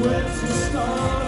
Sweats 0.00 0.40
the 0.40 0.46
stars 0.48 1.19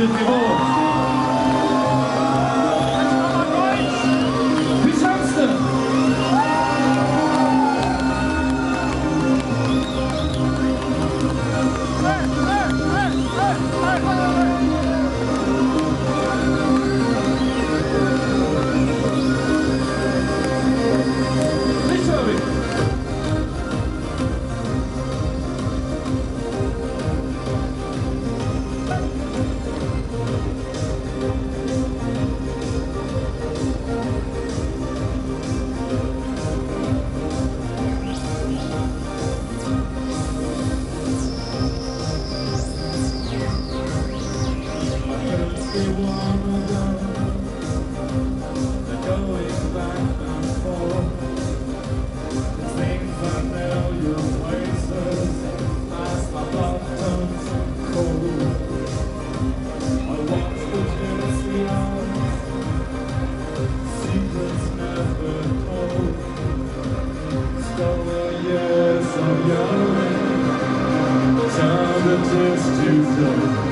ert 0.00 0.10
oljud 0.10 0.29
is 73.18 73.69